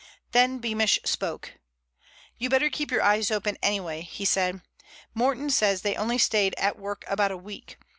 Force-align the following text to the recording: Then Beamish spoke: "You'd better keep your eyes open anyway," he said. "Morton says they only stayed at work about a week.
Then 0.31 0.57
Beamish 0.57 0.97
spoke: 1.05 1.59
"You'd 2.35 2.49
better 2.49 2.71
keep 2.71 2.89
your 2.89 3.03
eyes 3.03 3.29
open 3.29 3.55
anyway," 3.61 4.01
he 4.01 4.25
said. 4.25 4.61
"Morton 5.13 5.51
says 5.51 5.83
they 5.83 5.95
only 5.95 6.17
stayed 6.17 6.55
at 6.57 6.79
work 6.79 7.03
about 7.07 7.29
a 7.31 7.37
week. 7.37 7.77